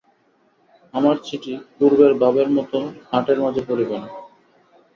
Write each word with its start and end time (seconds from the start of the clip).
আমার 0.93 1.15
চিঠি 1.23 1.53
পূর্বের 1.77 2.13
ভাবের 2.21 2.47
মত 2.55 2.71
হাটের 3.09 3.37
মাঝে 3.43 3.61
পড়িবে 3.67 3.97
না। 3.97 4.07